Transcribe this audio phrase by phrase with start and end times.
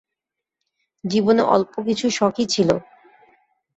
[1.03, 2.75] জীবনে অল্প কিছু শখই ছিলো।